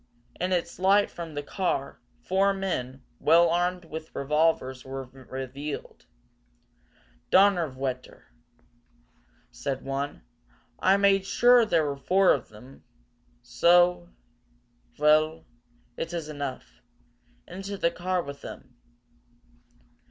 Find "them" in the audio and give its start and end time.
12.49-12.83, 18.41-18.73